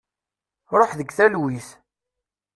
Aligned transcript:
Ruḥ 0.77 0.91
deg 0.99 1.09
talwit. 1.17 1.67